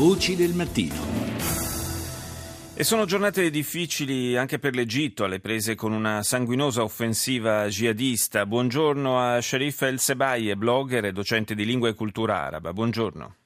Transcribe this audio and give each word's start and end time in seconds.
Voci 0.00 0.34
del 0.34 0.54
mattino. 0.54 0.94
E 2.72 2.84
sono 2.84 3.04
giornate 3.04 3.50
difficili 3.50 4.34
anche 4.34 4.58
per 4.58 4.74
l'Egitto, 4.74 5.24
alle 5.24 5.40
prese 5.40 5.74
con 5.74 5.92
una 5.92 6.22
sanguinosa 6.22 6.82
offensiva 6.82 7.66
jihadista. 7.66 8.46
Buongiorno 8.46 9.20
a 9.20 9.42
Sharif 9.42 9.82
El 9.82 10.00
Sebaie, 10.00 10.56
blogger 10.56 11.04
e 11.04 11.12
docente 11.12 11.54
di 11.54 11.66
lingua 11.66 11.90
e 11.90 11.94
cultura 11.94 12.46
araba. 12.46 12.72
Buongiorno. 12.72 13.39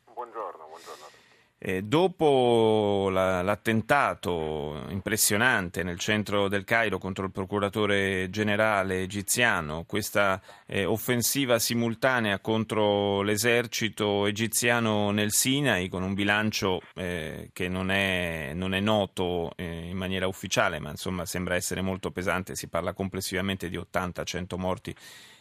Eh, 1.66 1.80
dopo 1.80 3.08
la, 3.10 3.40
l'attentato 3.40 4.84
impressionante 4.90 5.82
nel 5.82 5.98
centro 5.98 6.46
del 6.46 6.62
Cairo 6.62 6.98
contro 6.98 7.24
il 7.24 7.30
procuratore 7.30 8.28
generale 8.28 9.00
egiziano, 9.00 9.84
questa 9.84 10.42
eh, 10.66 10.84
offensiva 10.84 11.58
simultanea 11.58 12.38
contro 12.40 13.22
l'esercito 13.22 14.26
egiziano 14.26 15.10
nel 15.10 15.32
Sinai 15.32 15.88
con 15.88 16.02
un 16.02 16.12
bilancio 16.12 16.82
eh, 16.96 17.48
che 17.54 17.66
non 17.68 17.90
è, 17.90 18.52
non 18.52 18.74
è 18.74 18.80
noto 18.80 19.52
eh, 19.56 19.88
in 19.88 19.96
maniera 19.96 20.26
ufficiale, 20.26 20.78
ma 20.80 20.90
insomma 20.90 21.24
sembra 21.24 21.54
essere 21.54 21.80
molto 21.80 22.10
pesante, 22.10 22.56
si 22.56 22.68
parla 22.68 22.92
complessivamente 22.92 23.70
di 23.70 23.78
80-100 23.78 24.58
morti 24.58 24.94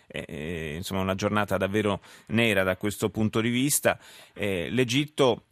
eh, 0.08 0.76
insomma 0.78 1.02
una 1.02 1.16
giornata 1.16 1.58
davvero 1.58 2.02
nera 2.28 2.64
da 2.64 2.78
questo 2.78 3.10
punto 3.10 3.42
di 3.42 3.50
vista. 3.50 4.00
Eh, 4.34 4.70
L'Egitto 4.70 5.48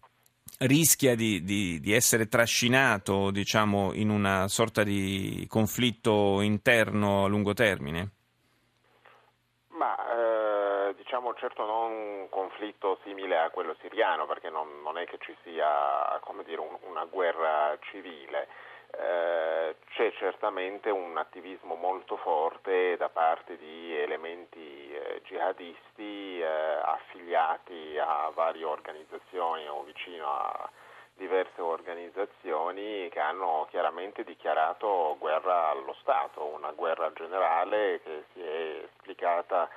rischia 0.59 1.15
di, 1.15 1.43
di, 1.43 1.79
di, 1.79 1.93
essere 1.93 2.27
trascinato 2.27 3.31
diciamo, 3.31 3.93
in 3.93 4.09
una 4.09 4.47
sorta 4.47 4.83
di 4.83 5.45
conflitto 5.49 6.41
interno 6.41 7.25
a 7.25 7.27
lungo 7.27 7.53
termine? 7.53 8.09
Ma 9.69 9.95
eh, 9.95 10.95
diciamo 10.95 11.33
certo 11.35 11.65
non 11.65 11.91
un 11.91 12.29
conflitto 12.29 12.99
simile 13.03 13.37
a 13.37 13.49
quello 13.49 13.75
siriano, 13.81 14.25
perché 14.25 14.49
non, 14.49 14.67
non 14.83 14.97
è 14.97 15.05
che 15.05 15.17
ci 15.19 15.35
sia 15.43 16.19
dire, 16.45 16.61
un, 16.61 16.77
una 16.89 17.05
guerra 17.05 17.77
civile. 17.89 18.47
Eh, 18.93 19.75
c'è 19.91 20.11
certamente 20.13 20.89
un 20.89 21.17
attivismo 21.17 21.75
molto 21.75 22.17
forte 22.17 22.97
da 22.97 23.09
parte 23.09 23.57
di 23.57 23.97
elementi 23.97 24.91
eh, 24.91 25.21
jihadisti 25.23 26.41
eh, 26.41 26.45
affiliati 26.45 27.97
a 27.97 28.31
varie 28.33 28.65
organizzazioni 28.65 29.67
o 29.67 29.83
vicino 29.83 30.27
a 30.27 30.69
diverse 31.13 31.61
organizzazioni 31.61 33.07
che 33.09 33.19
hanno 33.19 33.67
chiaramente 33.69 34.23
dichiarato 34.23 35.15
guerra 35.19 35.69
allo 35.69 35.95
Stato, 36.01 36.43
una 36.45 36.71
guerra 36.71 37.13
generale 37.13 38.01
che 38.01 38.23
si 38.33 38.41
è 38.41 38.83
esplicata 38.83 39.69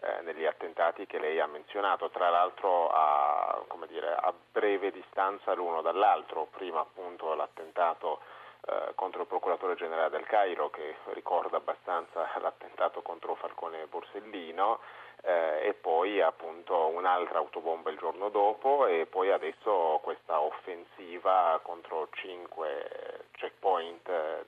eh, 0.00 0.22
negli 0.22 0.44
attentati 0.44 1.06
che 1.06 1.18
lei 1.18 1.40
ha 1.40 1.46
menzionato, 1.46 2.10
tra 2.10 2.28
l'altro 2.30 2.88
a, 2.90 3.64
dire, 3.86 4.14
a 4.14 4.32
breve 4.52 4.90
distanza 4.90 5.54
l'uno 5.54 5.82
dall'altro, 5.82 6.48
prima 6.50 6.80
appunto 6.80 7.34
l'attentato 7.34 8.20
eh, 8.68 8.92
contro 8.94 9.22
il 9.22 9.26
procuratore 9.26 9.76
generale 9.76 10.10
del 10.10 10.26
Cairo 10.26 10.68
che 10.68 10.96
ricorda 11.14 11.56
abbastanza 11.56 12.28
l'attentato 12.40 13.00
contro 13.00 13.34
Falcone 13.34 13.86
Borsellino 13.86 14.80
eh, 15.22 15.68
e 15.68 15.74
poi 15.74 16.20
appunto 16.20 16.88
un'altra 16.88 17.38
autobomba 17.38 17.90
il 17.90 17.96
giorno 17.96 18.28
dopo 18.28 18.86
e 18.86 19.06
poi 19.06 19.32
adesso 19.32 20.00
questa 20.02 20.40
offensiva 20.40 21.58
contro 21.62 22.08
cinque 22.12 23.26
checkpoint 23.32 24.06
eh, 24.08 24.44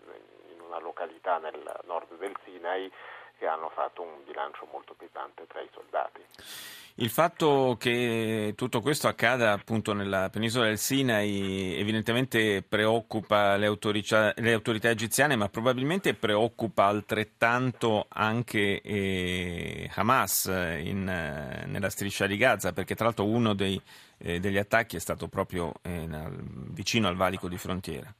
in 0.53 0.61
una 0.61 0.79
località 0.81 1.39
nel 1.39 1.81
nord 1.85 2.15
del 2.19 2.37
Sinai 2.45 2.93
che 3.41 3.47
hanno 3.47 3.71
fatto 3.75 4.03
un 4.03 4.23
bilancio 4.27 4.69
molto 4.71 4.95
pesante 4.95 5.47
tra 5.47 5.63
i 5.63 5.69
soldati. 5.73 6.21
Il 6.97 7.09
fatto 7.09 7.77
che 7.79 8.53
tutto 8.55 8.83
questo 8.83 9.09
accada 9.09 9.53
appunto 9.53 9.95
nella 9.95 10.29
penisola 10.29 10.67
del 10.67 10.77
Sinai 10.77 11.75
evidentemente 11.79 12.61
preoccupa 12.61 13.57
le 13.57 13.65
autorità, 13.65 14.35
le 14.37 14.53
autorità 14.53 14.91
egiziane, 14.91 15.37
ma 15.37 15.49
probabilmente 15.49 16.13
preoccupa 16.13 16.85
altrettanto 16.85 18.05
anche 18.11 18.83
eh, 18.83 19.91
Hamas 19.95 20.45
in, 20.45 21.09
eh, 21.09 21.65
nella 21.65 21.89
striscia 21.89 22.27
di 22.27 22.37
Gaza, 22.37 22.75
perché 22.75 22.95
tra 22.95 23.07
l'altro 23.07 23.25
uno 23.25 23.55
dei, 23.55 23.81
eh, 24.19 24.39
degli 24.39 24.59
attacchi 24.59 24.97
è 24.97 25.01
stato 25.01 25.29
proprio 25.29 25.73
eh, 25.81 26.07
vicino 26.73 27.09
al 27.09 27.17
valico 27.17 27.49
di 27.49 27.57
frontiera 27.57 28.15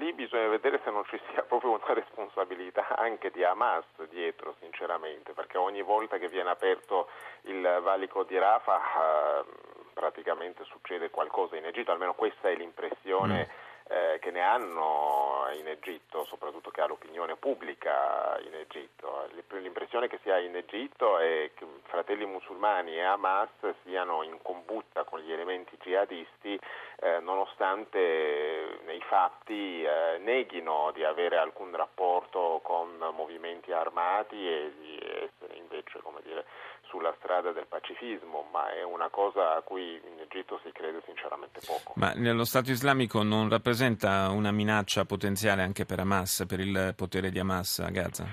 lì 0.00 0.14
bisogna 0.14 0.48
vedere 0.48 0.80
se 0.82 0.90
non 0.90 1.04
ci 1.04 1.20
sia 1.30 1.42
proprio 1.42 1.72
una 1.72 1.92
responsabilità 1.92 2.96
anche 2.96 3.30
di 3.30 3.44
Hamas 3.44 3.84
dietro, 4.08 4.56
sinceramente, 4.58 5.32
perché 5.34 5.58
ogni 5.58 5.82
volta 5.82 6.16
che 6.16 6.28
viene 6.28 6.50
aperto 6.50 7.08
il 7.42 7.80
valico 7.82 8.24
di 8.24 8.38
Rafah 8.38 8.80
eh, 8.80 9.44
praticamente 9.92 10.64
succede 10.64 11.10
qualcosa 11.10 11.56
in 11.56 11.66
Egitto, 11.66 11.92
almeno 11.92 12.14
questa 12.14 12.48
è 12.48 12.56
l'impressione. 12.56 13.46
Mm 13.46 13.68
eh, 13.90 14.20
che 14.20 14.30
ne 14.30 14.40
hanno 14.40 15.48
in 15.58 15.66
Egitto, 15.66 16.24
soprattutto 16.26 16.70
che 16.70 16.80
ha 16.80 16.86
l'opinione 16.86 17.34
pubblica 17.34 18.38
in 18.44 18.54
Egitto. 18.54 19.28
L'impressione 19.48 20.06
che 20.06 20.20
si 20.22 20.30
ha 20.30 20.38
in 20.38 20.54
Egitto 20.54 21.18
è 21.18 21.50
che 21.54 21.66
fratelli 21.82 22.24
musulmani 22.24 22.94
e 22.94 23.02
Hamas 23.02 23.50
siano 23.82 24.22
in 24.22 24.38
combutta 24.42 25.02
con 25.02 25.18
gli 25.18 25.32
elementi 25.32 25.76
jihadisti 25.80 26.58
eh, 27.00 27.18
nonostante 27.18 28.69
fatti 29.10 29.82
eh, 29.82 30.18
neghino 30.18 30.92
di 30.94 31.02
avere 31.02 31.36
alcun 31.36 31.74
rapporto 31.74 32.60
con 32.62 32.96
movimenti 33.12 33.72
armati 33.72 34.36
e 34.36 34.72
di 34.78 34.96
essere 35.02 35.58
invece 35.58 35.98
come 36.00 36.20
dire, 36.22 36.46
sulla 36.82 37.12
strada 37.18 37.50
del 37.50 37.66
pacifismo, 37.66 38.46
ma 38.52 38.72
è 38.72 38.84
una 38.84 39.08
cosa 39.08 39.56
a 39.56 39.62
cui 39.62 39.94
in 39.96 40.20
Egitto 40.20 40.60
si 40.62 40.70
crede 40.70 41.02
sinceramente 41.06 41.60
poco. 41.66 41.94
Ma 41.96 42.12
nello 42.14 42.44
Stato 42.44 42.70
islamico 42.70 43.24
non 43.24 43.48
rappresenta 43.48 44.30
una 44.30 44.52
minaccia 44.52 45.04
potenziale 45.04 45.62
anche 45.62 45.84
per 45.84 45.98
Hamas, 45.98 46.44
per 46.46 46.60
il 46.60 46.94
potere 46.96 47.30
di 47.30 47.40
Hamas 47.40 47.80
a 47.80 47.90
Gaza? 47.90 48.24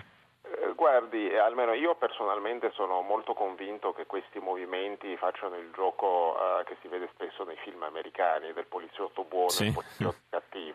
Eh, 0.44 0.74
guardi, 0.76 1.36
almeno 1.38 1.74
io 1.74 1.96
personalmente 1.96 2.72
sono 2.74 3.02
molto 3.02 3.34
convinto 3.34 3.94
che 3.94 4.06
questi 4.06 4.40
movimenti 4.40 5.18
facciano 5.18 5.56
il 5.58 5.72
gioco 5.74 6.36
uh, 6.38 6.64
che 6.66 6.78
si 6.82 6.88
vede 6.88 7.10
spesso 7.14 7.44
nei 7.44 7.58
film 7.58 7.82
americani 7.82 8.54
del 8.54 8.66
poliziotto 8.66 9.24
buono 9.24 9.50
sì. 9.50 9.64
e 9.64 9.68
il 9.68 9.74
poliziotto 9.74 10.18
cattivo 10.30 10.46
eh, 10.48 10.67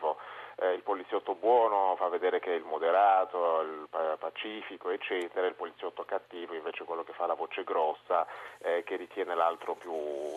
buono 1.52 1.96
fa 1.96 2.08
vedere 2.08 2.40
che 2.40 2.52
è 2.52 2.56
il 2.56 2.64
moderato, 2.64 3.60
il 3.60 4.16
pacifico, 4.18 4.88
eccetera, 4.88 5.46
il 5.46 5.54
poliziotto 5.54 6.04
cattivo 6.04 6.54
invece 6.54 6.84
quello 6.84 7.04
che 7.04 7.12
fa 7.12 7.26
la 7.26 7.34
voce 7.34 7.62
grossa, 7.62 8.26
eh, 8.62 8.82
che 8.84 8.96
ritiene 8.96 9.34
l'altro 9.34 9.74
più 9.74 9.92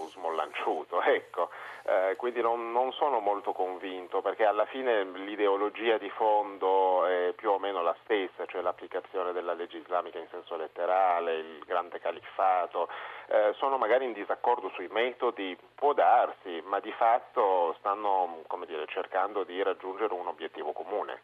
smollanciuto. 0.09 1.01
Ecco. 1.15 1.49
Eh, 1.87 2.15
quindi 2.17 2.41
non, 2.41 2.71
non, 2.71 2.91
sono 2.91 3.19
molto 3.19 3.51
convinto 3.51 4.21
perché 4.21 4.43
alla 4.43 4.65
fine 4.65 5.03
l'ideologia 5.03 5.97
di 5.97 6.09
fondo 6.09 7.05
è 7.05 7.31
più 7.35 7.51
o 7.51 7.59
meno 7.59 7.83
la 7.83 7.95
stessa, 8.03 8.45
cioè 8.47 8.61
l'applicazione 8.61 9.31
della 9.31 9.53
legge 9.53 9.77
islamica 9.77 10.17
in 10.17 10.27
senso 10.31 10.55
letterale, 10.57 11.35
il 11.35 11.63
grande 11.65 11.99
califfato, 11.99 12.89
eh, 13.27 13.53
sono 13.57 13.77
magari 13.77 14.05
in 14.05 14.13
disaccordo 14.13 14.69
sui 14.75 14.87
metodi, 14.87 15.57
può 15.73 15.93
darsi, 15.93 16.61
ma 16.65 16.79
di 16.79 16.91
fatto 16.91 17.75
stanno 17.79 18.43
dire, 18.65 18.85
cercando 18.87 19.43
di 19.43 19.61
raggiungere 19.61 20.13
un 20.13 20.27
obiettivo 20.27 20.71
comune. 20.71 21.23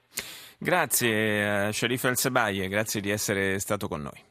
Grazie 0.57 1.67
a 1.67 1.71
Sharif 1.71 2.03
El 2.03 2.17
Sebaie, 2.17 2.67
grazie 2.67 3.01
di 3.01 3.09
essere 3.09 3.59
stato 3.59 3.87
con 3.87 4.01
noi. 4.01 4.29